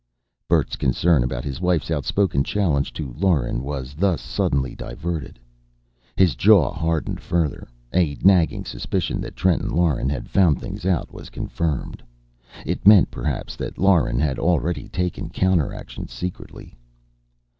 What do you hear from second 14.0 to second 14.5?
had